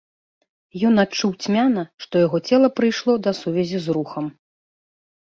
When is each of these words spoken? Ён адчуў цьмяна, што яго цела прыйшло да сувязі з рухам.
Ён 0.87 0.93
адчуў 1.01 1.33
цьмяна, 1.47 1.83
што 2.05 2.13
яго 2.25 2.37
цела 2.51 2.67
прыйшло 2.77 3.13
да 3.27 3.31
сувязі 3.41 3.77
з 3.85 3.95
рухам. 3.99 4.25